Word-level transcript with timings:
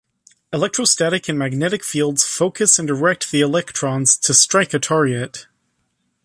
Electrostatic 0.51 1.29
and 1.29 1.37
magnetic 1.37 1.83
fields 1.83 2.23
focus 2.23 2.79
and 2.79 2.87
direct 2.87 3.29
the 3.29 3.41
electrons 3.41 4.17
to 4.17 4.33
strike 4.33 4.73
a 4.73 4.79
target. 4.79 5.45